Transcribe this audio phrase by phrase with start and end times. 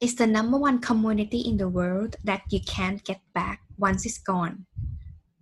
[0.00, 4.16] is the number one commodity in the world that you can't get back once it's
[4.16, 4.64] gone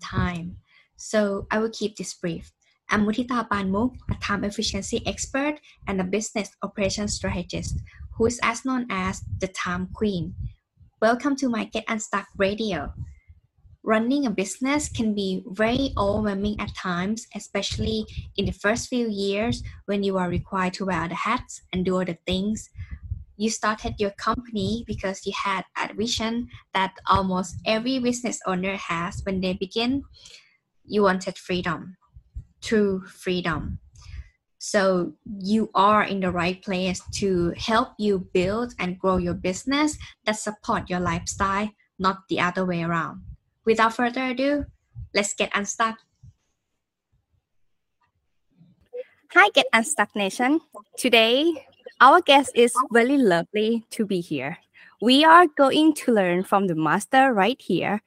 [0.03, 0.57] time.
[0.97, 2.51] So I will keep this brief.
[2.91, 7.79] I'm Mutita Panmuk, a time efficiency expert and a business operations strategist
[8.17, 10.35] who is as known as the time queen.
[11.01, 12.93] Welcome to my Get Unstuck radio.
[13.85, 18.05] Running a business can be very overwhelming at times, especially
[18.37, 22.01] in the first few years when you are required to wear the hats and do
[22.01, 22.71] other things
[23.39, 29.23] you started your company because you had a vision that almost every business owner has
[29.25, 30.03] when they begin.
[30.85, 31.97] You wanted freedom,
[32.61, 33.79] true freedom.
[34.59, 39.97] So you are in the right place to help you build and grow your business
[40.27, 43.23] that support your lifestyle, not the other way around.
[43.65, 44.65] Without further ado,
[45.15, 45.99] let's get unstuck.
[49.33, 50.61] Hi, Get Unstuck Nation.
[50.97, 51.67] Today,
[52.01, 54.59] our guest is really lovely to be here.
[55.01, 58.03] We are going to learn from the master right here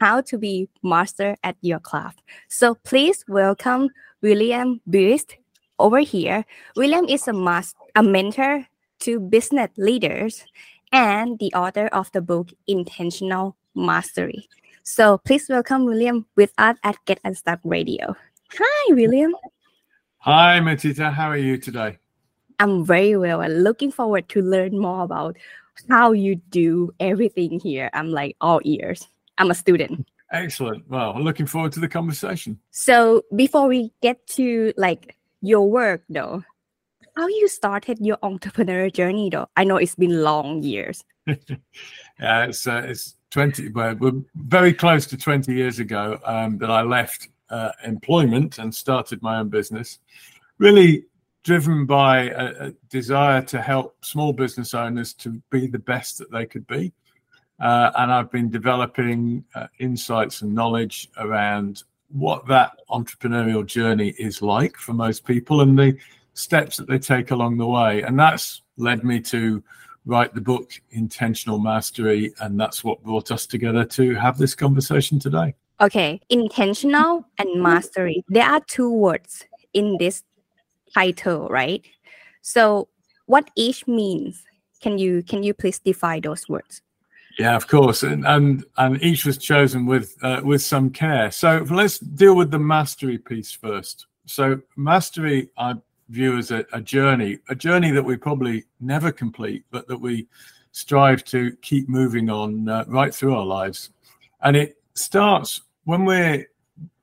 [0.00, 2.22] how to be master at your craft.
[2.48, 3.90] So please welcome
[4.22, 5.34] William Buist
[5.78, 6.44] over here.
[6.76, 8.66] William is a mas- a mentor
[9.00, 10.44] to business leaders
[10.92, 14.48] and the author of the book Intentional Mastery.
[14.82, 18.16] So please welcome William with us at Get Unstuck Radio.
[18.58, 19.34] Hi, William.
[20.18, 21.12] Hi, Matita.
[21.12, 21.98] How are you today?
[22.58, 25.36] I'm very well and looking forward to learn more about
[25.88, 27.90] how you do everything here.
[27.92, 29.08] I'm like all ears.
[29.38, 30.06] I'm a student.
[30.30, 30.88] Excellent.
[30.88, 32.58] Well, looking forward to the conversation.
[32.70, 36.42] So before we get to like your work though,
[37.16, 39.48] how you started your entrepreneur journey though?
[39.56, 41.04] I know it's been long years.
[41.26, 46.70] yeah, it's uh, it's 20 well, we're very close to 20 years ago um, that
[46.70, 49.98] I left uh, employment and started my own business.
[50.58, 51.04] Really
[51.44, 56.32] driven by a, a, desire to help small business owners to be the best that
[56.32, 56.92] they could be.
[57.60, 64.42] Uh, and I've been developing uh, insights and knowledge around what that entrepreneurial journey is
[64.42, 65.96] like for most people and the
[66.32, 68.02] steps that they take along the way.
[68.02, 69.62] And that's led me to
[70.06, 72.32] write the book Intentional Mastery.
[72.40, 75.54] And that's what brought us together to have this conversation today.
[75.80, 78.24] Okay, intentional and mastery.
[78.28, 80.22] There are two words in this
[80.94, 81.84] title, right?
[82.42, 82.88] So
[83.26, 84.42] what each means,
[84.80, 86.82] can you can you please define those words?
[87.38, 91.30] Yeah, of course, and and, and each was chosen with uh, with some care.
[91.30, 94.06] So let's deal with the mastery piece first.
[94.26, 95.74] So mastery, I
[96.08, 100.26] view as a, a journey, a journey that we probably never complete, but that we
[100.72, 103.90] strive to keep moving on uh, right through our lives.
[104.42, 106.46] And it starts when we're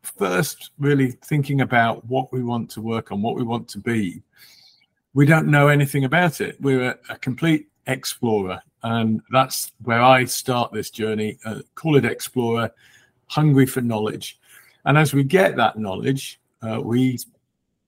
[0.04, 4.22] first really thinking about what we want to work on, what we want to be,
[5.14, 6.60] we don't know anything about it.
[6.62, 8.62] We're a, a complete explorer.
[8.84, 11.38] And that's where I start this journey.
[11.46, 12.72] Uh, call it explorer,
[13.28, 14.40] hungry for knowledge.
[14.86, 17.20] And as we get that knowledge, uh, we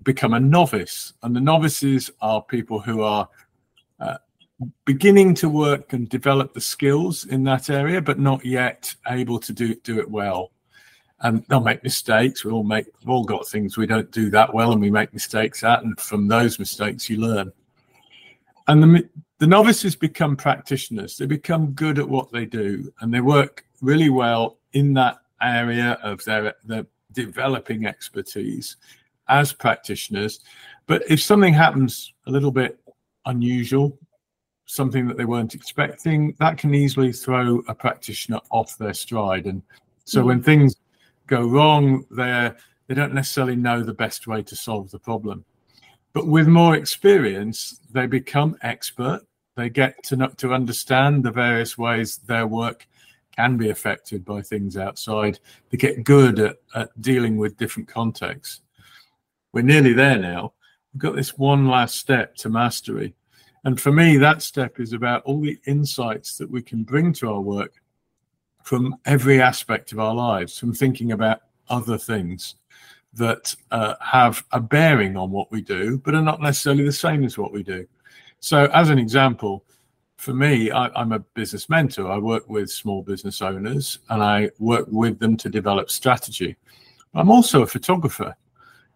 [0.03, 1.13] become a novice.
[1.23, 3.27] And the novices are people who are
[3.99, 4.17] uh,
[4.85, 9.53] beginning to work and develop the skills in that area, but not yet able to
[9.53, 10.51] do, do it well
[11.23, 12.45] and they'll make mistakes.
[12.45, 15.13] We all make, we've all got things we don't do that well, and we make
[15.13, 17.51] mistakes at, and from those mistakes you learn.
[18.67, 21.17] And the the novices become practitioners.
[21.17, 25.97] They become good at what they do, and they work really well in that area
[26.03, 28.77] of their their developing expertise
[29.27, 30.41] as practitioners.
[30.87, 32.79] But if something happens a little bit
[33.25, 33.97] unusual,
[34.65, 39.45] something that they weren't expecting, that can easily throw a practitioner off their stride.
[39.45, 39.61] And
[40.05, 40.75] so when things
[41.27, 42.55] go wrong, They're,
[42.87, 45.45] they don't necessarily know the best way to solve the problem.
[46.13, 49.21] But with more experience, they become expert.
[49.55, 52.87] They get to to understand the various ways their work
[53.35, 55.39] can be affected by things outside.
[55.69, 58.61] They get good at, at dealing with different contexts.
[59.53, 60.53] We're nearly there now.
[60.93, 63.15] We've got this one last step to mastery.
[63.63, 67.29] And for me, that step is about all the insights that we can bring to
[67.29, 67.81] our work
[68.63, 72.55] from every aspect of our lives, from thinking about other things
[73.13, 77.23] that uh, have a bearing on what we do, but are not necessarily the same
[77.23, 77.85] as what we do.
[78.39, 79.63] So, as an example,
[80.17, 82.09] for me, I, am a business mentor.
[82.09, 86.55] I work with small business owners and I work with them to develop strategy.
[87.13, 88.35] I'm also a photographer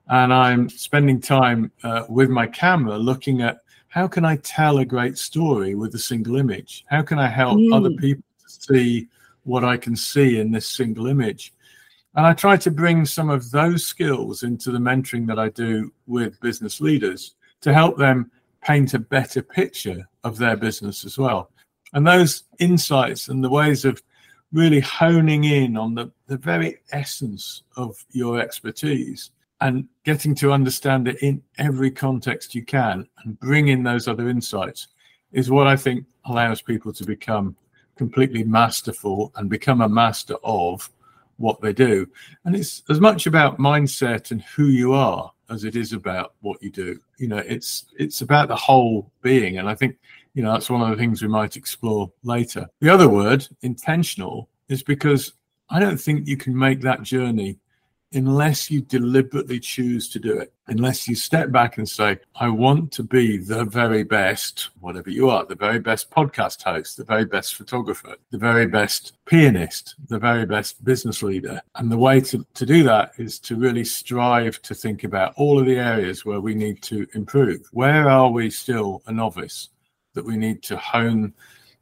[0.07, 3.59] and I'm spending time uh, with my camera looking at
[3.89, 6.85] how can I tell a great story with a single image?
[6.87, 7.73] How can I help mm.
[7.75, 9.07] other people to see
[9.47, 11.53] what I can see in this single image.
[12.15, 15.93] And I try to bring some of those skills into the mentoring that I do
[16.05, 21.51] with business leaders to help them paint a better picture of their business as well.
[21.93, 24.01] And those insights and the ways of
[24.51, 31.07] really honing in on the, the very essence of your expertise and getting to understand
[31.07, 34.87] it in every context you can and bring in those other insights
[35.31, 37.55] is what I think allows people to become
[37.97, 40.89] completely masterful and become a master of
[41.37, 42.07] what they do.
[42.45, 46.61] And it's as much about mindset and who you are as it is about what
[46.61, 46.99] you do.
[47.17, 49.57] You know, it's it's about the whole being.
[49.57, 49.97] And I think,
[50.33, 52.67] you know, that's one of the things we might explore later.
[52.79, 55.33] The other word, intentional, is because
[55.69, 57.59] I don't think you can make that journey
[58.13, 62.91] unless you deliberately choose to do it, unless you step back and say, I want
[62.93, 67.25] to be the very best, whatever you are, the very best podcast host, the very
[67.25, 71.61] best photographer, the very best pianist, the very best business leader.
[71.75, 75.59] And the way to, to do that is to really strive to think about all
[75.59, 77.67] of the areas where we need to improve.
[77.71, 79.69] Where are we still a novice
[80.13, 81.33] that we need to hone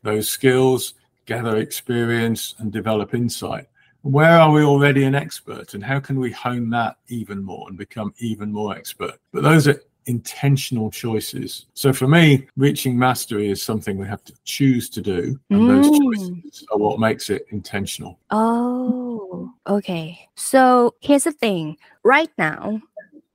[0.02, 0.96] those skills,
[1.26, 3.68] gather experience, and develop insight?
[4.06, 7.76] Where are we already an expert and how can we hone that even more and
[7.76, 9.16] become even more expert?
[9.32, 11.66] But those are intentional choices.
[11.74, 15.68] So for me reaching mastery is something we have to choose to do and mm.
[15.68, 18.20] those choices are what makes it intentional.
[18.30, 20.30] Oh okay.
[20.36, 21.78] So here's the thing.
[22.04, 22.82] Right now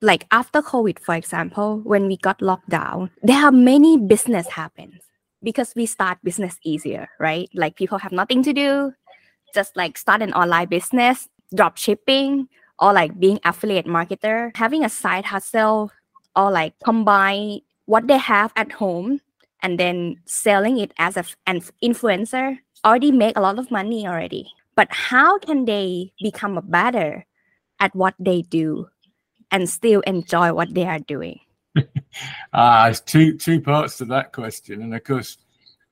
[0.03, 5.03] like after covid for example when we got locked down there are many business happens
[5.43, 7.51] because we start business easier right?
[7.55, 8.95] Like people have nothing to do
[9.55, 12.49] just like start an online business, drop shipping,
[12.79, 15.91] or like being affiliate marketer, having a side hustle,
[16.37, 19.21] or like combine what they have at home
[19.63, 24.51] and then selling it as a, an influencer already make a lot of money already.
[24.77, 27.27] But how can they become a better
[27.81, 28.89] at what they do
[29.51, 31.41] and still enjoy what they are doing?
[32.53, 35.39] ah, there's two two parts to that question, and of course,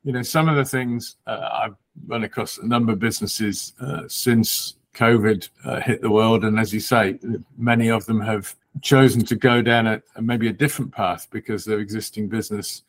[0.02, 4.02] you know some of the things uh, I've run across a number of businesses uh,
[4.08, 7.18] since COVID uh, hit the world, and as you say,
[7.56, 11.78] many of them have chosen to go down a, maybe a different path because their
[11.78, 12.82] existing business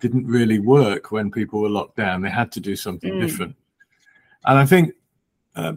[0.00, 2.22] didn't really work when people were locked down.
[2.22, 3.20] They had to do something mm.
[3.20, 3.54] different,
[4.44, 4.94] and I think
[5.54, 5.74] uh,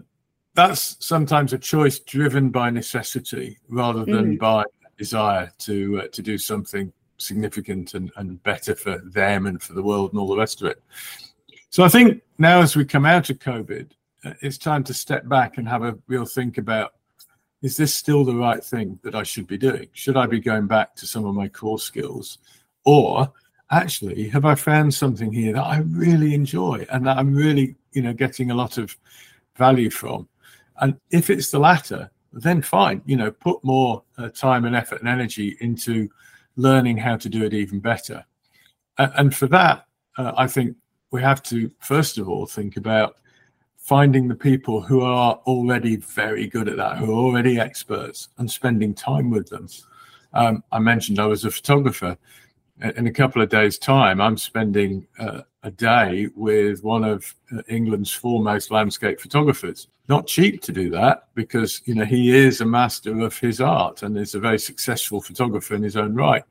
[0.55, 4.39] that's sometimes a choice driven by necessity rather than mm.
[4.39, 4.63] by
[4.97, 9.83] desire to uh, to do something significant and, and better for them and for the
[9.83, 10.81] world and all the rest of it.
[11.75, 13.91] So I think now as we come out of COVID,
[14.23, 16.93] uh, it's time to step back and have a real think about
[17.61, 19.89] is this still the right thing that I should be doing?
[19.91, 22.37] Should I be going back to some of my core skills?
[22.85, 23.29] Or
[23.71, 28.01] actually, have I found something here that I really enjoy and that I'm really, you
[28.01, 28.95] know, getting a lot of
[29.57, 30.29] value from?
[30.79, 35.01] And if it's the latter, then fine, you know, put more uh, time and effort
[35.01, 36.09] and energy into
[36.55, 38.23] learning how to do it even better.
[38.97, 39.87] and for that,
[40.17, 40.77] uh, I think
[41.15, 43.15] we have to first of all think about
[43.77, 48.51] finding the people who are already very good at that, who are already experts, and
[48.51, 49.69] spending time with them.
[50.33, 52.17] Um, I mentioned I was a photographer.
[52.97, 57.61] In a couple of days' time, I'm spending uh, a day with one of uh,
[57.69, 59.87] England's foremost landscape photographers.
[60.09, 64.03] Not cheap to do that because you know he is a master of his art
[64.03, 66.43] and is a very successful photographer in his own right.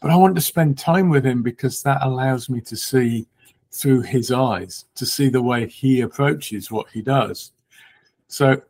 [0.00, 3.28] But I want to spend time with him because that allows me to see
[3.72, 7.52] through his eyes to see the way he approaches what he does.
[8.28, 8.60] So,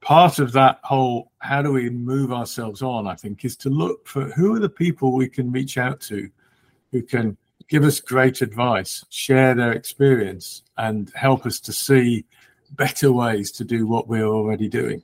[0.00, 4.06] part of that whole how do we move ourselves on, I think, is to look
[4.06, 6.30] for who are the people we can reach out to
[6.92, 7.36] who can
[7.68, 12.24] give us great advice, share their experience, and help us to see
[12.72, 15.02] better ways to do what we're already doing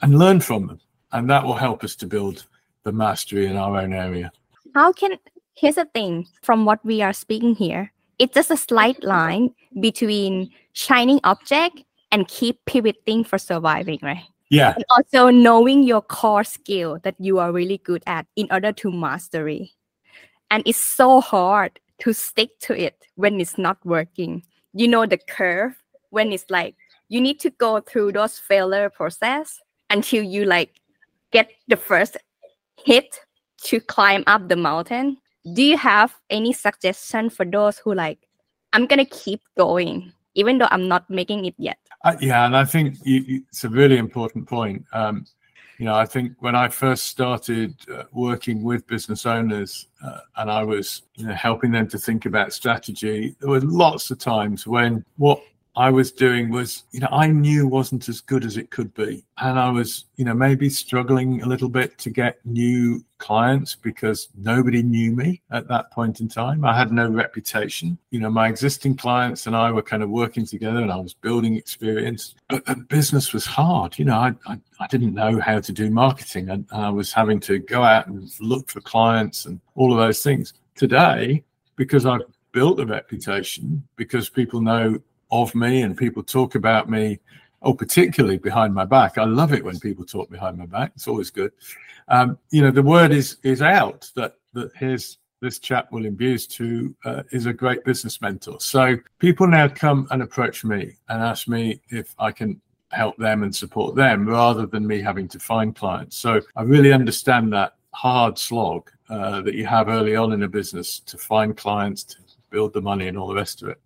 [0.00, 0.80] and learn from them.
[1.12, 2.46] And that will help us to build
[2.84, 4.32] the mastery in our own area.
[4.74, 5.18] How can,
[5.54, 10.50] here's the thing from what we are speaking here it's just a slight line between
[10.72, 14.24] shining object and keep pivoting for surviving, right?
[14.50, 14.74] Yeah.
[14.74, 18.92] And also knowing your core skill that you are really good at in order to
[18.92, 19.72] mastery.
[20.50, 24.42] And it's so hard to stick to it when it's not working.
[24.74, 25.74] You know the curve
[26.10, 26.74] when it's like
[27.08, 30.80] you need to go through those failure process until you like
[31.30, 32.18] get the first
[32.84, 33.20] hit
[33.64, 35.16] to climb up the mountain
[35.52, 38.18] do you have any suggestion for those who like
[38.72, 41.78] i'm gonna keep going even though i'm not making it yet?
[42.04, 44.84] Uh, yeah and i think it's a really important point.
[44.92, 45.26] Um,
[45.78, 50.50] you know i think when i first started uh, working with business owners uh, and
[50.50, 54.66] i was you know, helping them to think about strategy there were lots of times
[54.66, 55.42] when what
[55.74, 59.24] I was doing was, you know, I knew wasn't as good as it could be.
[59.38, 64.28] And I was, you know, maybe struggling a little bit to get new clients because
[64.36, 66.64] nobody knew me at that point in time.
[66.66, 67.96] I had no reputation.
[68.10, 71.14] You know, my existing clients and I were kind of working together and I was
[71.14, 72.34] building experience.
[72.48, 73.98] But, but business was hard.
[73.98, 77.40] You know, I, I, I, didn't know how to do marketing and I was having
[77.40, 80.52] to go out and look for clients and all of those things.
[80.74, 81.44] Today,
[81.76, 84.98] because I've built a reputation, because people know
[85.32, 87.18] of me and people talk about me
[87.62, 89.18] oh particularly behind my back.
[89.18, 90.92] I love it when people talk behind my back.
[90.94, 91.52] It's always good.
[92.08, 96.54] Um, you know the word is is out that that here's this chap william Buist
[96.54, 98.60] who uh, is a great business mentor.
[98.60, 102.60] So people now come and approach me and ask me if i can
[102.90, 106.16] help them and support them rather than me having to find clients.
[106.16, 110.48] So i really understand that hard slog uh, that you have early on in a
[110.48, 112.16] business to find clients to
[112.50, 113.80] build the money and all the rest of it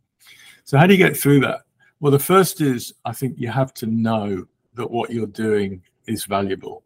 [0.66, 1.60] so, how do you get through that?
[2.00, 4.44] Well, the first is I think you have to know
[4.74, 6.82] that what you're doing is valuable.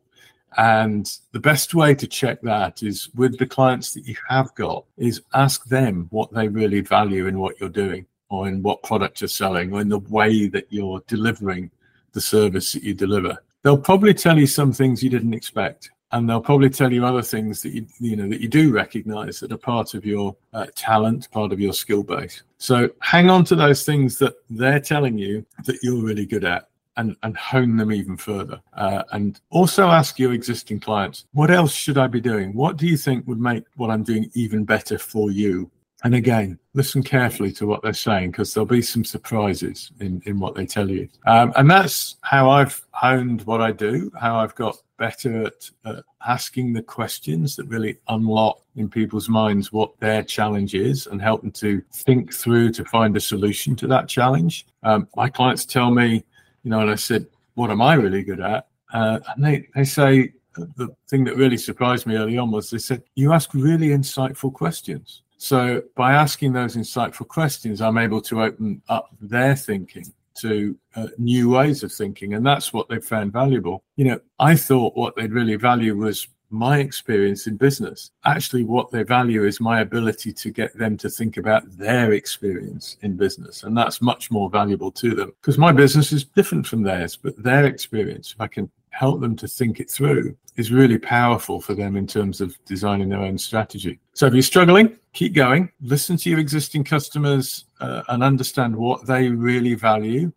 [0.59, 4.85] And the best way to check that is with the clients that you have got,
[4.99, 9.23] is ask them what they really value in what you're doing or in what product
[9.23, 11.71] you're selling or in the way that you're delivering
[12.13, 13.43] the service that you deliver.
[13.63, 17.23] They'll probably tell you some things you didn't expect and they'll probably tell you other
[17.23, 20.67] things that you you know that you do recognize that are part of your uh,
[20.75, 22.43] talent part of your skill base.
[22.59, 26.69] So hang on to those things that they're telling you that you're really good at
[26.97, 28.61] and, and hone them even further.
[28.75, 32.52] Uh, and also ask your existing clients what else should i be doing?
[32.52, 35.71] What do you think would make what i'm doing even better for you?
[36.02, 40.38] And again, listen carefully to what they're saying because there'll be some surprises in, in
[40.40, 41.09] what they tell you.
[41.26, 46.02] Um, and that's how I've honed what I do, how I've got better at uh,
[46.28, 51.40] asking the questions that really unlock in people's minds what their challenge is and help
[51.40, 54.66] them to think through to find a solution to that challenge.
[54.83, 56.23] Um, my clients tell me,
[56.62, 58.69] you know, and I said, what am I really good at?
[58.92, 62.78] Uh, and they, they say, the thing that really surprised me early on was they
[62.78, 65.23] said, you ask really insightful questions.
[65.38, 71.09] So by asking those insightful questions, I'm able to open up their thinking to uh,
[71.18, 72.35] new ways of thinking.
[72.35, 73.85] And that's what they found valuable.
[73.97, 78.11] You know, I thought what they'd really value was my experience in business.
[78.25, 82.97] Actually, what they value is my ability to get them to think about their experience
[83.02, 83.62] in business.
[83.62, 87.40] And that's much more valuable to them because my business is different from theirs, but
[87.40, 91.75] their experience, if I can help them to think it through is really powerful for
[91.75, 93.99] them in terms of designing their own strategy.
[94.14, 99.06] So if you're struggling, keep going, listen to your existing customers uh, and understand what
[99.06, 100.32] they really value,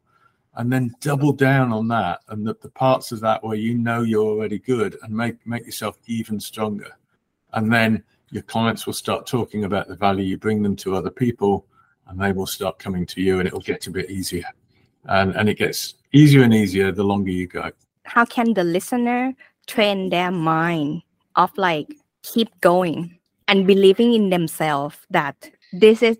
[0.55, 4.03] and then double down on that and the, the parts of that where you know
[4.03, 6.95] you're already good and make, make yourself even stronger.
[7.53, 11.09] And then your clients will start talking about the value you bring them to other
[11.09, 11.65] people
[12.07, 14.45] and they will start coming to you and it'll get a bit easier.
[15.05, 17.71] And, and it gets easier and easier the longer you go
[18.03, 19.33] how can the listener
[19.67, 21.01] train their mind
[21.35, 21.87] of like
[22.21, 23.17] keep going
[23.47, 26.17] and believing in themselves that this is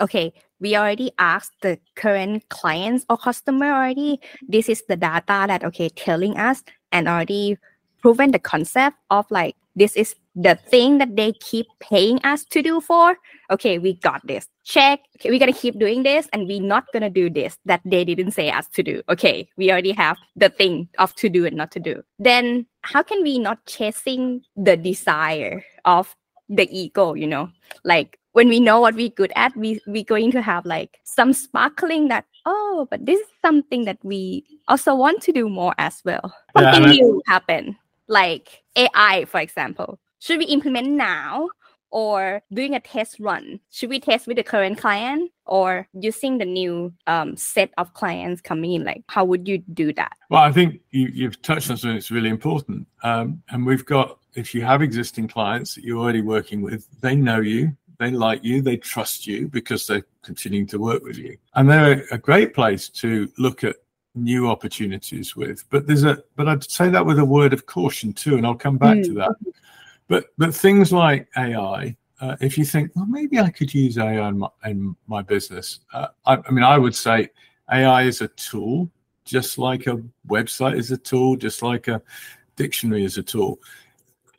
[0.00, 0.32] okay
[0.64, 4.18] we already asked the current clients or customer already.
[4.48, 7.58] This is the data that okay telling us and already
[8.00, 12.62] proven the concept of like this is the thing that they keep paying us to
[12.62, 13.16] do for.
[13.50, 14.48] Okay we got this.
[14.64, 15.00] Check.
[15.16, 18.32] Okay we're gonna keep doing this and we're not gonna do this that they didn't
[18.32, 19.02] say us to do.
[19.08, 22.02] Okay we already have the thing of to do and not to do.
[22.18, 26.14] Then how can we not chasing the desire of
[26.48, 27.50] the ego you know?
[27.84, 31.32] Like when we know what we're good at we we're going to have like some
[31.32, 36.02] sparkling that oh but this is something that we also want to do more as
[36.04, 36.34] well.
[36.56, 37.76] Something yeah, new happen
[38.08, 41.48] like ai for example should we implement now
[41.94, 43.60] or doing a test run?
[43.70, 48.40] Should we test with the current client or using the new um, set of clients
[48.40, 48.84] coming in?
[48.84, 50.12] Like, how would you do that?
[50.28, 52.88] Well, I think you, have touched on something that's really important.
[53.04, 57.14] Um, and we've got, if you have existing clients that you're already working with, they
[57.14, 61.36] know you, they like you, they trust you because they're continuing to work with you.
[61.54, 63.76] And they're a great place to look at
[64.14, 65.64] new opportunities with.
[65.70, 68.54] But there's a, but I'd say that with a word of caution too, and I'll
[68.54, 69.04] come back mm.
[69.04, 69.32] to that.
[70.08, 74.28] But but things like AI, uh, if you think, well, maybe I could use AI
[74.28, 75.80] in my, in my business.
[75.92, 77.30] Uh, I, I, mean, I would say
[77.72, 78.90] AI is a tool,
[79.24, 82.00] just like a website is a tool, just like a
[82.56, 83.58] dictionary is a tool.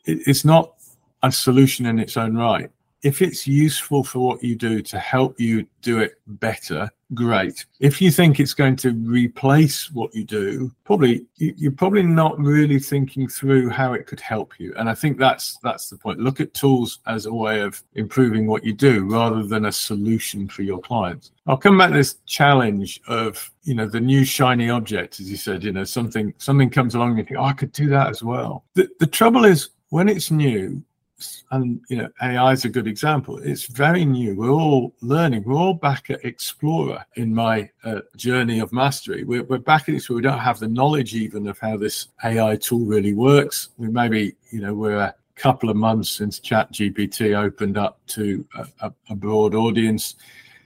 [0.04, 0.74] It, it's not
[1.22, 2.70] a solution in its own right.
[3.06, 7.64] If it's useful for what you do to help you do it better, great.
[7.78, 12.80] If you think it's going to replace what you do, probably you're probably not really
[12.80, 14.74] thinking through how it could help you.
[14.76, 16.18] And I think that's that's the point.
[16.18, 20.48] Look at tools as a way of improving what you do rather than a solution
[20.48, 21.30] for your clients.
[21.46, 25.36] I'll come back to this challenge of you know the new shiny object, as you
[25.36, 25.62] said.
[25.62, 28.24] You know something something comes along and you think, oh, I could do that as
[28.24, 28.64] well.
[28.74, 30.82] The the trouble is when it's new,
[31.50, 33.38] and you know AI is a good example.
[33.38, 34.36] It's very new.
[34.36, 35.44] We're all learning.
[35.44, 39.24] We're all back at Explorer in my uh, journey of mastery.
[39.24, 42.08] We're, we're back at this where we don't have the knowledge even of how this
[42.24, 43.70] AI tool really works.
[43.78, 48.46] We maybe you know we're a couple of months since Chat GPT opened up to
[48.80, 50.14] a, a, broad audience.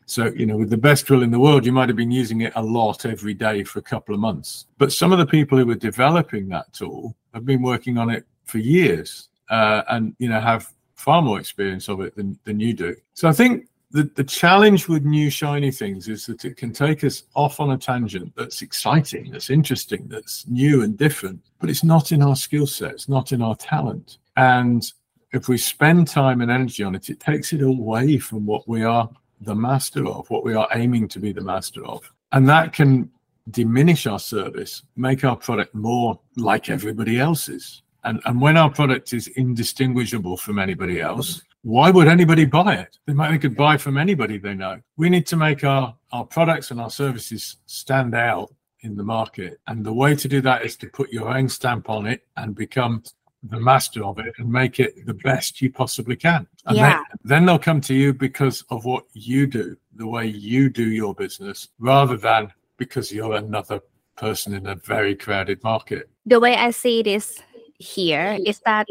[0.07, 2.42] So, you know, with the best drill in the world, you might have been using
[2.42, 4.66] it a lot every day for a couple of months.
[4.78, 8.26] But some of the people who were developing that tool have been working on it
[8.45, 12.75] for years uh, and you know have far more experience of it than, than you
[12.75, 12.95] do.
[13.14, 17.02] So I think the, the challenge with new shiny things is that it can take
[17.02, 21.83] us off on a tangent that's exciting, that's interesting, that's new and different, but it's
[21.83, 24.19] not in our skill set, it's not in our talent.
[24.37, 24.92] And
[25.33, 28.85] if we spend time and energy on it, it takes it away from what we
[28.85, 29.09] are
[29.40, 32.12] the master of, what we are aiming to be the master of.
[32.33, 33.11] And that can
[33.50, 37.83] diminish our service, make our product more like everybody else's.
[38.04, 42.99] And, and when our product is indistinguishable from anybody else, why would anybody buy it?
[43.07, 44.80] They might they could buy from anybody they know.
[44.97, 49.61] We need to make our, our products and our services stand out in the market.
[49.66, 52.54] And the way to do that is to put your own stamp on it and
[52.54, 53.02] become
[53.42, 56.47] the master of it and make it the best you possibly can.
[56.66, 56.88] And yeah.
[56.90, 60.90] then, then they'll come to you because of what you do, the way you do
[60.90, 63.80] your business, rather than because you're another
[64.16, 66.11] person in a very crowded market.
[66.26, 67.42] The way I see it is
[67.80, 68.87] here is that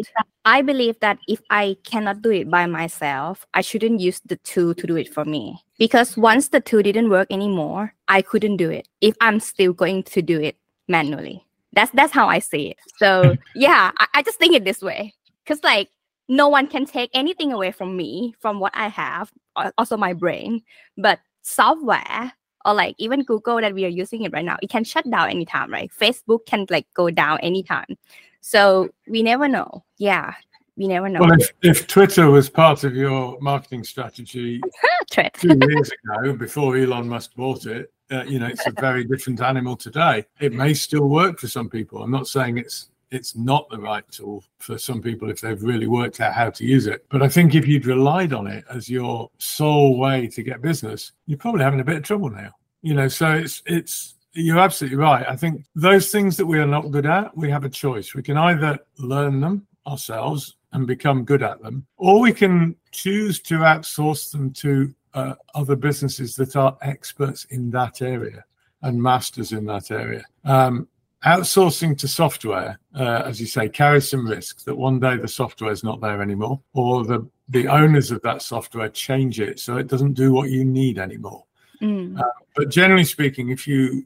[0.46, 4.74] I believe that if I cannot do it by myself, I shouldn't use the tool
[4.74, 5.63] to do it for me.
[5.77, 10.03] Because once the tool didn't work anymore, I couldn't do it if I'm still going
[10.03, 11.46] to do it manually.
[11.74, 12.77] That's that's how I see it.
[12.98, 15.13] So yeah, I, I just think it this way.
[15.46, 15.89] Cause like
[16.27, 19.31] no one can take anything away from me, from what I have,
[19.77, 20.62] also my brain.
[20.98, 22.34] But software
[22.65, 25.29] or like even Google that we are using it right now, it can shut down
[25.29, 25.91] anytime, right?
[25.91, 27.98] Facebook can like go down anytime.
[28.41, 29.84] So we never know.
[29.98, 30.34] Yeah,
[30.77, 31.19] we never know.
[31.19, 34.62] Well, if, if Twitter was part of your marketing strategy
[35.12, 39.41] two years ago, before Elon Musk bought it, uh, you know, it's a very different
[39.41, 40.25] animal today.
[40.39, 42.02] It may still work for some people.
[42.02, 45.88] I'm not saying it's it's not the right tool for some people if they've really
[45.88, 47.06] worked out how to use it.
[47.10, 51.13] But I think if you'd relied on it as your sole way to get business,
[51.25, 52.52] you're probably having a bit of trouble now.
[52.82, 55.26] You know, so it's it's you're absolutely right.
[55.28, 58.13] I think those things that we are not good at, we have a choice.
[58.13, 63.39] We can either learn them ourselves and become good at them, or we can choose
[63.42, 68.46] to outsource them to uh, other businesses that are experts in that area
[68.84, 70.24] and masters in that area.
[70.46, 70.88] Um,
[71.26, 75.72] outsourcing to software, uh, as you say, carries some risk that one day the software
[75.72, 79.88] is not there anymore, or the the owners of that software change it so it
[79.88, 81.44] doesn't do what you need anymore.
[81.82, 82.20] Mm.
[82.20, 82.24] Uh,
[82.56, 84.06] but generally speaking, if you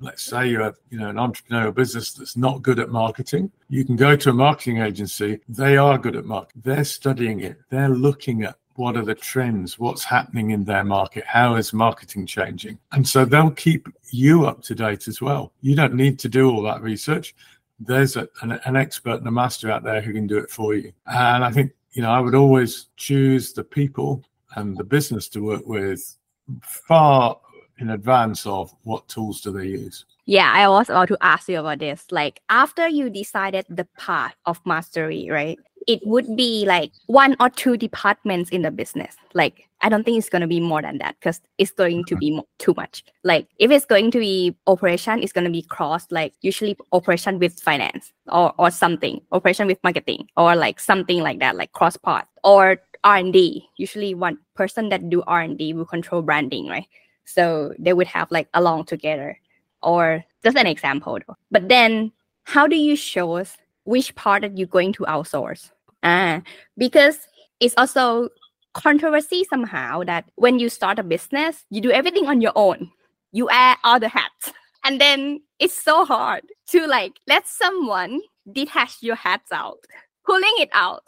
[0.00, 3.84] let's say you have you know an entrepreneurial business that's not good at marketing you
[3.84, 5.40] can go to a marketing agency.
[5.48, 6.62] They are good at marketing.
[6.64, 7.58] They're studying it.
[7.70, 12.26] They're looking at what are the trends what's happening in their market how is marketing
[12.26, 12.78] changing?
[12.92, 15.52] And so they'll keep you up to date as well.
[15.62, 17.34] You don't need to do all that research.
[17.80, 20.74] There's a, an, an expert and a master out there who can do it for
[20.74, 20.92] you.
[21.06, 24.22] And i think you know i would always choose the people
[24.56, 26.16] and the business to work with
[26.62, 27.38] far
[27.78, 30.04] in advance of what tools do they use?
[30.24, 32.06] Yeah, I was about to ask you about this.
[32.10, 35.58] Like after you decided the path of mastery, right?
[35.86, 39.14] It would be like one or two departments in the business.
[39.34, 42.16] Like I don't think it's going to be more than that because it's going to
[42.16, 43.04] be too much.
[43.22, 47.38] Like if it's going to be operation, it's going to be cross like usually operation
[47.38, 51.96] with finance or or something, operation with marketing or like something like that, like cross
[51.96, 53.68] part or R and D.
[53.76, 56.86] Usually one person that do R and D will control branding, right?
[57.26, 59.38] So they would have like along together
[59.82, 61.18] or just an example.
[61.50, 62.12] But then
[62.44, 65.70] how do you show us which part that you're going to outsource?
[66.02, 66.40] Uh,
[66.78, 67.18] because
[67.60, 68.30] it's also
[68.74, 72.90] controversy somehow that when you start a business, you do everything on your own.
[73.32, 74.52] You wear all the hats.
[74.84, 78.20] And then it's so hard to like let someone
[78.52, 79.78] detach your hats out,
[80.24, 81.02] pulling it out.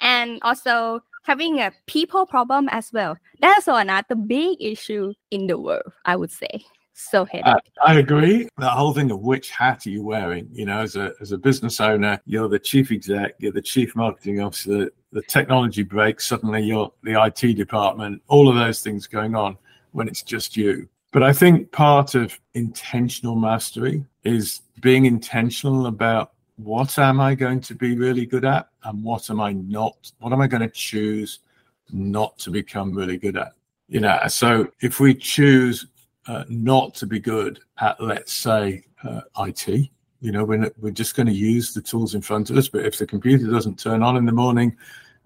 [0.00, 3.16] And also having a people problem as well.
[3.40, 6.64] That's another big issue in the world, I would say.
[6.94, 7.54] So uh,
[7.84, 8.48] I agree.
[8.58, 10.48] The whole thing of which hat are you wearing?
[10.52, 13.96] You know, as a as a business owner, you're the chief exec, you're the chief
[13.96, 19.34] marketing officer, the technology breaks, suddenly you're the IT department, all of those things going
[19.34, 19.56] on
[19.92, 20.88] when it's just you.
[21.12, 26.32] But I think part of intentional mastery is being intentional about
[26.64, 30.12] what am I going to be really good at and what am I not?
[30.18, 31.40] What am I going to choose
[31.90, 33.52] not to become really good at?
[33.88, 35.86] You know, so if we choose
[36.26, 41.16] uh, not to be good at, let's say, uh, IT, you know, we're, we're just
[41.16, 42.68] going to use the tools in front of us.
[42.68, 44.76] But if the computer doesn't turn on in the morning,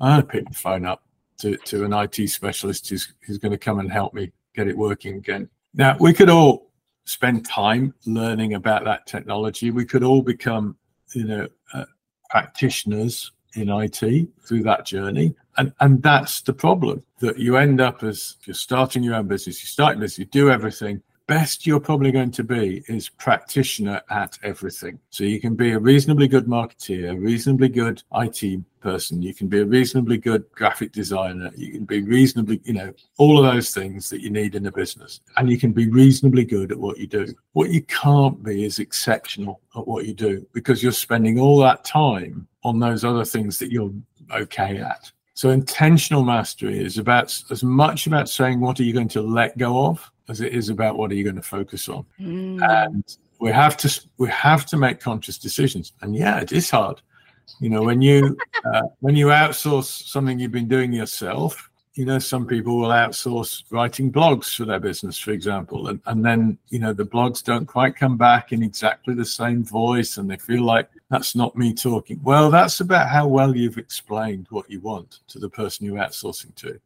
[0.00, 1.02] I'll pick the phone up
[1.38, 4.76] to, to an IT specialist who's, who's going to come and help me get it
[4.76, 5.48] working again.
[5.74, 6.72] Now, we could all
[7.04, 9.70] spend time learning about that technology.
[9.70, 10.76] We could all become,
[11.14, 11.84] you know, uh,
[12.30, 15.34] practitioners in IT through that journey.
[15.56, 19.62] And, and that's the problem that you end up as you're starting your own business,
[19.62, 24.38] you start this, you do everything, best you're probably going to be is practitioner at
[24.42, 24.98] everything.
[25.10, 29.48] So you can be a reasonably good marketeer, a reasonably good IT person, you can
[29.48, 33.74] be a reasonably good graphic designer, you can be reasonably, you know, all of those
[33.74, 35.20] things that you need in a business.
[35.36, 37.34] And you can be reasonably good at what you do.
[37.52, 41.84] What you can't be is exceptional at what you do because you're spending all that
[41.84, 43.92] time on those other things that you're
[44.32, 45.10] okay at.
[45.34, 49.58] So intentional mastery is about as much about saying what are you going to let
[49.58, 52.04] go of as it is about what are you going to focus on.
[52.20, 52.86] Mm.
[52.86, 55.92] And we have to we have to make conscious decisions.
[56.02, 57.00] And yeah, it is hard.
[57.60, 62.18] You know, when you uh, when you outsource something you've been doing yourself, you know,
[62.18, 66.78] some people will outsource writing blogs for their business, for example, and, and then you
[66.78, 70.62] know the blogs don't quite come back in exactly the same voice, and they feel
[70.62, 72.20] like that's not me talking.
[72.22, 76.54] Well, that's about how well you've explained what you want to the person you're outsourcing
[76.56, 76.78] to.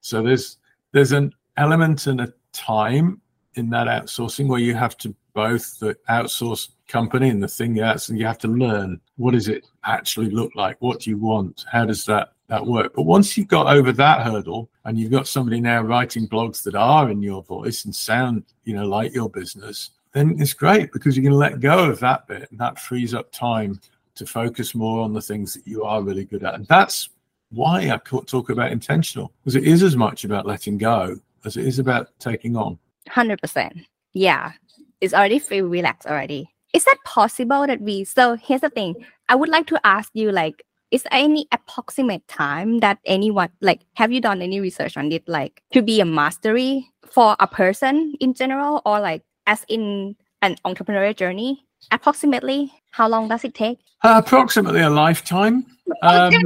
[0.00, 0.56] So there's
[0.92, 3.20] there's an element and a time
[3.56, 8.08] in that outsourcing where you have to both the outsource company and the thing that's
[8.08, 10.76] and you have to learn what does it actually look like?
[10.80, 11.64] What do you want?
[11.70, 12.92] How does that that work?
[12.94, 16.74] But once you've got over that hurdle and you've got somebody now writing blogs that
[16.74, 21.16] are in your voice and sound you know like your business then it's great because
[21.16, 23.80] you can let go of that bit and that frees up time
[24.14, 26.54] to focus more on the things that you are really good at.
[26.54, 27.10] And that's
[27.50, 31.66] why i talk about intentional because it is as much about letting go as it
[31.66, 32.78] is about taking on.
[33.08, 33.84] 100%.
[34.12, 34.52] Yeah.
[35.00, 36.50] It's already feel relaxed already.
[36.72, 38.94] Is that possible that we, so here's the thing.
[39.28, 43.82] I would like to ask you like, is there any approximate time that anyone, like,
[43.94, 48.14] have you done any research on it, like to be a mastery for a person
[48.20, 51.64] in general or like as in an entrepreneurial journey?
[51.90, 53.78] Approximately, how long does it take?
[54.02, 55.66] Uh, approximately a lifetime.
[56.02, 56.32] Um,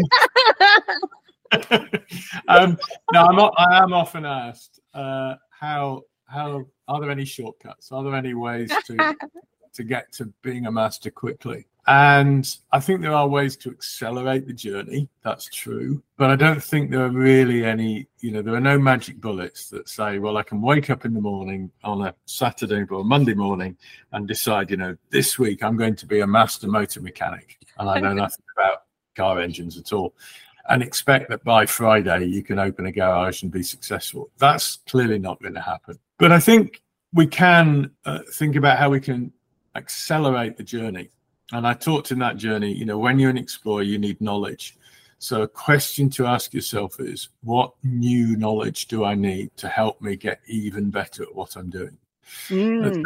[2.49, 2.79] um,
[3.13, 7.93] no, I'm, I am often asked uh, how how are there any shortcuts?
[7.93, 9.15] Are there any ways to
[9.75, 11.67] to get to being a master quickly?
[11.87, 15.09] And I think there are ways to accelerate the journey.
[15.25, 16.03] That's true.
[16.19, 19.71] But I don't think there are really any, you know, there are no magic bullets
[19.71, 23.33] that say, well, I can wake up in the morning on a Saturday or Monday
[23.33, 23.75] morning
[24.13, 27.57] and decide, you know, this week I'm going to be a master motor mechanic.
[27.79, 28.83] And I know nothing about
[29.17, 30.15] car engines at all
[30.69, 34.31] and expect that by Friday you can open a garage and be successful.
[34.39, 35.99] That's clearly not going to happen.
[36.19, 39.33] But I think we can uh, think about how we can
[39.75, 41.11] accelerate the journey.
[41.53, 44.77] And I talked in that journey, you know, when you're an explorer, you need knowledge.
[45.19, 50.01] So a question to ask yourself is, what new knowledge do I need to help
[50.01, 51.97] me get even better at what I'm doing?
[52.49, 53.05] Mm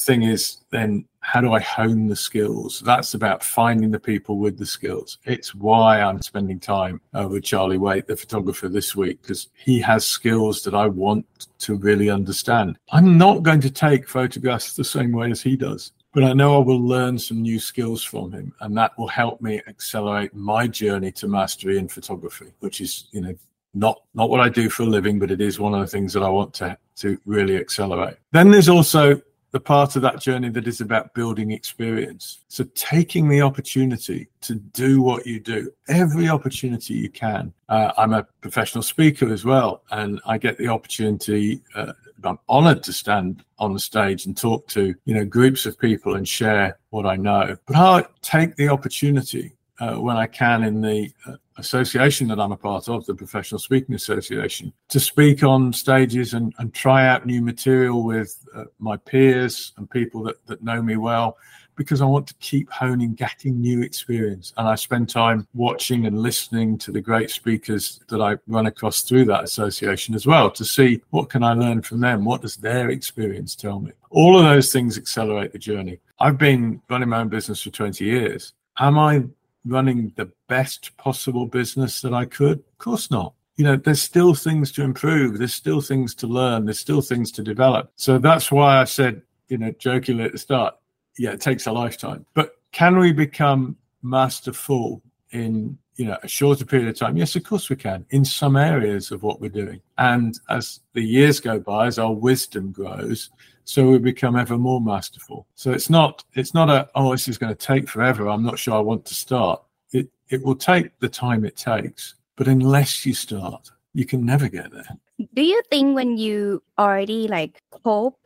[0.00, 2.82] thing is then how do I hone the skills?
[2.84, 5.18] That's about finding the people with the skills.
[5.26, 9.80] It's why I'm spending time uh, with Charlie Waite, the photographer, this week, because he
[9.80, 11.26] has skills that I want
[11.60, 12.78] to really understand.
[12.90, 16.56] I'm not going to take photographs the same way as he does, but I know
[16.56, 20.66] I will learn some new skills from him, and that will help me accelerate my
[20.66, 23.34] journey to mastery in photography, which is, you know,
[23.74, 26.12] not not what I do for a living, but it is one of the things
[26.14, 28.16] that I want to to really accelerate.
[28.32, 29.20] Then there's also
[29.52, 32.44] the part of that journey that is about building experience.
[32.48, 37.52] So taking the opportunity to do what you do, every opportunity you can.
[37.68, 41.62] Uh, I'm a professional speaker as well, and I get the opportunity.
[41.74, 45.78] Uh, I'm honored to stand on the stage and talk to you know groups of
[45.78, 47.56] people and share what I know.
[47.66, 52.52] But I take the opportunity uh, when I can in the uh, association that I'm
[52.52, 57.26] a part of, the Professional Speaking Association, to speak on stages and, and try out
[57.26, 61.36] new material with uh, my peers and people that, that know me well,
[61.76, 64.52] because I want to keep honing, getting new experience.
[64.58, 69.00] And I spend time watching and listening to the great speakers that I run across
[69.00, 72.26] through that association as well to see what can I learn from them?
[72.26, 73.92] What does their experience tell me?
[74.10, 76.00] All of those things accelerate the journey.
[76.18, 78.52] I've been running my own business for 20 years.
[78.78, 79.24] Am I
[79.64, 82.58] running the best possible business that I could?
[82.58, 83.34] Of course not.
[83.56, 85.38] You know, there's still things to improve.
[85.38, 86.64] There's still things to learn.
[86.64, 87.92] There's still things to develop.
[87.96, 90.76] So that's why I said, you know, jokingly at the start,
[91.18, 92.24] yeah, it takes a lifetime.
[92.34, 97.44] But can we become masterful in you know a shorter period of time yes of
[97.44, 101.60] course we can in some areas of what we're doing and as the years go
[101.60, 103.30] by as our wisdom grows
[103.64, 105.46] so we become ever more masterful.
[105.54, 108.58] So it's not it's not a oh this is going to take forever i'm not
[108.58, 109.62] sure i want to start.
[109.92, 114.48] It it will take the time it takes but unless you start you can never
[114.48, 114.88] get there.
[115.34, 118.18] Do you think when you already like hope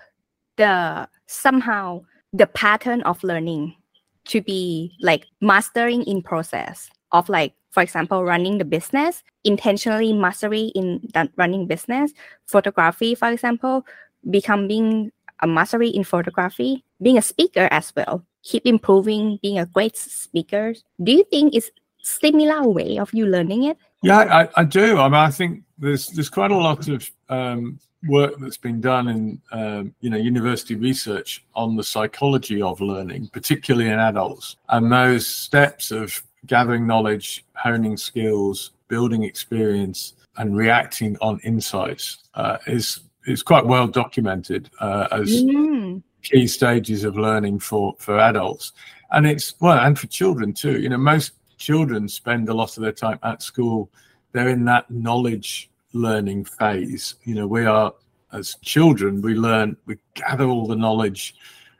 [0.56, 3.74] the somehow the pattern of learning
[4.26, 10.72] to be like mastering in process of like for example running the business intentionally mastery
[10.74, 12.12] in that running business
[12.46, 13.84] photography for example
[14.30, 19.96] becoming a mastery in photography being a speaker as well keep improving being a great
[19.96, 20.74] speaker.
[21.02, 21.70] Do you think it's
[22.02, 23.78] similar way of you learning it?
[24.02, 24.98] Yeah i, I do.
[24.98, 29.08] I mean i think there's there's quite a lot of um, work that's been done
[29.08, 34.92] in um, you know university research on the psychology of learning, particularly in adults, and
[34.92, 43.00] those steps of gathering knowledge, honing skills, building experience, and reacting on insights uh, is
[43.26, 46.02] is quite well documented uh, as mm.
[46.22, 48.72] key stages of learning for for adults,
[49.12, 50.80] and it's well and for children too.
[50.80, 53.90] You know, most children spend a lot of their time at school.
[54.32, 57.14] They're in that knowledge learning phase.
[57.24, 57.92] You know, we are
[58.34, 61.34] as children, we learn, we gather all the knowledge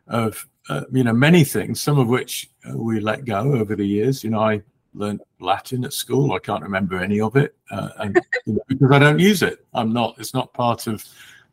[0.07, 3.87] of, uh, you know, many things, some of which uh, we let go over the
[3.87, 4.23] years.
[4.23, 4.63] You know, I
[4.95, 6.33] learned Latin at school.
[6.33, 8.19] I can't remember any of it, uh, and
[8.69, 10.17] because I don't use it, I'm not.
[10.19, 11.05] It's not part of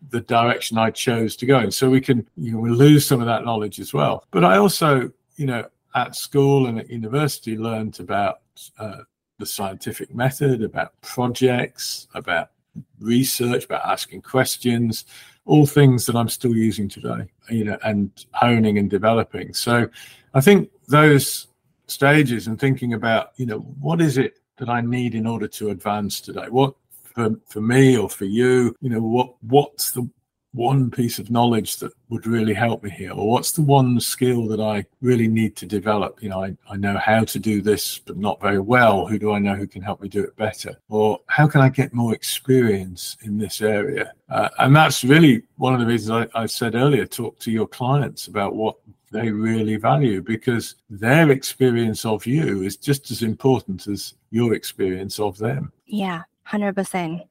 [0.09, 1.71] the direction I chose to go in.
[1.71, 4.25] So we can, you know, we lose some of that knowledge as well.
[4.31, 8.39] But I also, you know, at school and at university learned about
[8.79, 9.01] uh,
[9.37, 12.51] the scientific method, about projects, about
[12.99, 15.05] research, about asking questions,
[15.45, 19.53] all things that I'm still using today, you know, and honing and developing.
[19.53, 19.89] So
[20.33, 21.47] I think those
[21.91, 25.69] stages and thinking about, you know, what is it that I need in order to
[25.69, 26.47] advance today?
[26.49, 26.73] What
[27.03, 30.09] for, for me or for you, you know, what what's the
[30.53, 33.11] one piece of knowledge that would really help me here?
[33.13, 36.21] Or what's the one skill that i really need to develop?
[36.21, 39.07] You know I, I know how to do this but not very well.
[39.07, 40.77] Who do i know who can help me do it better?
[40.89, 44.13] Or how can i get more experience in this area?
[44.29, 47.67] Uh, and that's really one of the reasons I, I said earlier talk to your
[47.67, 48.75] clients about what
[49.11, 55.19] they really value because their experience of you is just as important as your experience
[55.19, 57.25] of them yeah 100%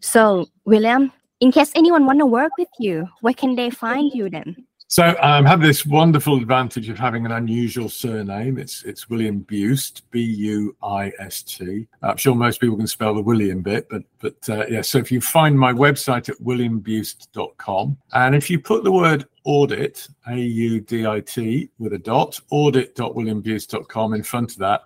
[0.00, 4.30] so william in case anyone want to work with you, where can they find you
[4.30, 4.65] then?
[4.88, 8.56] So I um, have this wonderful advantage of having an unusual surname.
[8.56, 11.88] It's it's William Buist, B U I S T.
[12.02, 14.82] I'm sure most people can spell the William bit, but but uh, yeah.
[14.82, 20.06] So if you find my website at williambuist.com, and if you put the word audit,
[20.28, 24.82] A U D I T, with a dot, audit.williambuist.com in front of that,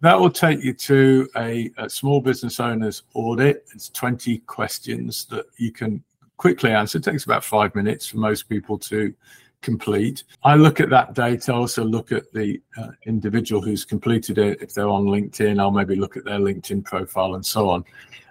[0.00, 3.66] that will take you to a, a, small business owner's audit.
[3.74, 6.02] It's 20 questions that you can
[6.42, 6.98] quickly answer.
[6.98, 9.14] It takes about five minutes for most people to
[9.60, 10.24] complete.
[10.42, 11.52] I look at that data.
[11.52, 14.60] I also look at the uh, individual who's completed it.
[14.60, 17.84] If they're on LinkedIn, I'll maybe look at their LinkedIn profile and so on.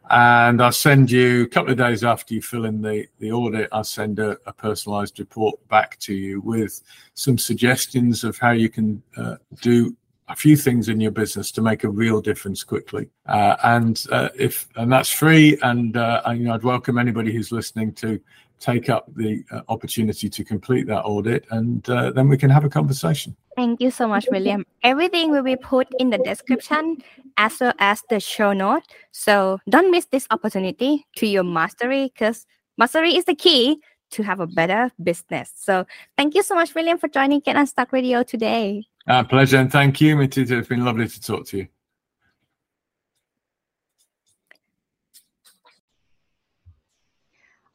[0.10, 3.69] And I'll send you a couple of days after you fill in the, the audit,
[3.71, 6.82] I'll send a, a personalized report back to you with
[7.13, 9.95] some suggestions of how you can uh, do
[10.32, 13.10] a few things in your business to make a real difference quickly.
[13.26, 15.58] Uh, and uh, if and that's free.
[15.62, 18.20] And uh, you know, I'd welcome anybody who's listening to
[18.60, 22.63] take up the uh, opportunity to complete that audit, and uh, then we can have
[22.63, 23.36] a conversation.
[23.56, 24.65] Thank you so much, William.
[24.84, 26.98] Everything will be put in the description
[27.38, 28.84] as well as the show note.
[29.12, 32.46] So don't miss this opportunity to your mastery because
[32.78, 35.52] mastery is the key to have a better business.
[35.56, 35.86] So
[36.17, 38.86] thank you so much, William, for joining Get Unstuck Radio today.
[39.08, 40.52] Our pleasure, and thank you, Matita.
[40.52, 41.68] It's been lovely to talk to you.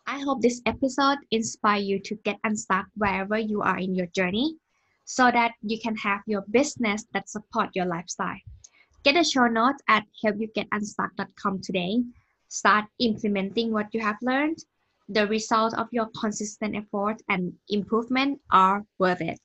[0.06, 4.56] I hope this episode inspire you to get unstuck wherever you are in your journey
[5.04, 8.38] so that you can have your business that support your lifestyle.
[9.02, 12.02] Get a show note at helpyougetunstuck.com today.
[12.48, 14.58] Start implementing what you have learned.
[15.08, 19.38] The result of your consistent effort and improvement are worth it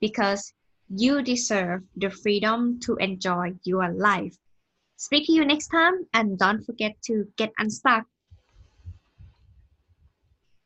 [0.00, 0.52] because
[0.94, 4.36] you deserve the freedom to enjoy your life.
[4.96, 8.06] Speak to you next time and don't forget to get unstuck